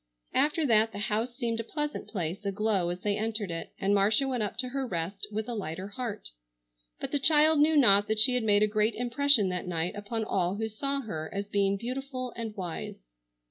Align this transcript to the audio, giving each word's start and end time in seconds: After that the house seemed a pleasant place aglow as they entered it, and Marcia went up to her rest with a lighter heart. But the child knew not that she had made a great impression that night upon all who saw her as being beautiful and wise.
After 0.33 0.65
that 0.65 0.91
the 0.93 0.97
house 1.13 1.35
seemed 1.37 1.59
a 1.59 1.63
pleasant 1.63 2.07
place 2.07 2.43
aglow 2.43 2.89
as 2.89 3.01
they 3.01 3.17
entered 3.19 3.51
it, 3.51 3.71
and 3.77 3.93
Marcia 3.93 4.27
went 4.27 4.41
up 4.41 4.57
to 4.57 4.69
her 4.69 4.87
rest 4.87 5.27
with 5.31 5.47
a 5.47 5.53
lighter 5.53 5.89
heart. 5.89 6.29
But 6.99 7.11
the 7.11 7.19
child 7.19 7.59
knew 7.59 7.77
not 7.77 8.07
that 8.07 8.17
she 8.17 8.33
had 8.33 8.41
made 8.43 8.63
a 8.63 8.67
great 8.67 8.95
impression 8.95 9.49
that 9.49 9.67
night 9.67 9.93
upon 9.95 10.23
all 10.25 10.55
who 10.55 10.69
saw 10.69 11.01
her 11.01 11.29
as 11.31 11.49
being 11.49 11.77
beautiful 11.77 12.33
and 12.35 12.55
wise. 12.57 13.05